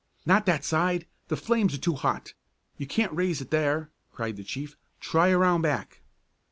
"Not 0.25 0.47
that 0.47 0.65
side! 0.65 1.05
The 1.27 1.37
flames 1.37 1.75
are 1.75 1.77
too 1.77 1.93
hot! 1.93 2.33
You 2.75 2.87
can't 2.87 3.13
raise 3.13 3.39
it 3.39 3.51
there!" 3.51 3.91
cried 4.11 4.35
the 4.35 4.43
chief. 4.43 4.75
"Try 4.99 5.29
around 5.29 5.61
back!" 5.61 6.01